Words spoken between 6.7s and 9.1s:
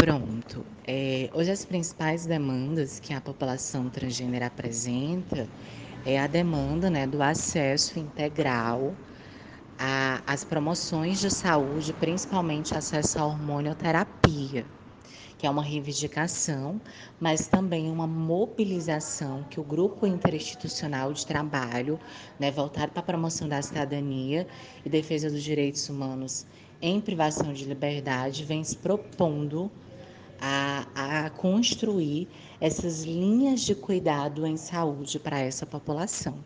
né, do acesso integral